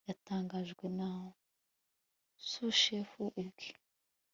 yatangajwe 0.09 0.85
na 0.97 1.09
sushefu 2.49 3.21
ubwe 3.41 3.67